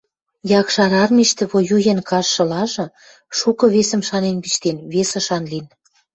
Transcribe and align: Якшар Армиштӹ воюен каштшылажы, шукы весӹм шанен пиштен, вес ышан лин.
Якшар 0.59 0.91
Армиштӹ 1.03 1.43
воюен 1.51 1.99
каштшылажы, 2.09 2.85
шукы 3.37 3.65
весӹм 3.73 4.01
шанен 4.09 4.37
пиштен, 4.43 4.77
вес 4.93 5.11
ышан 5.19 5.43
лин. 5.51 5.65